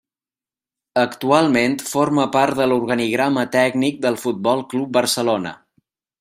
[1.01, 5.55] Actualment forma part de l'organigrama tècnic del Futbol Club Barcelona.